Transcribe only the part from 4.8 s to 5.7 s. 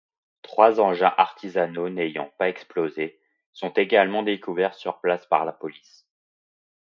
place par la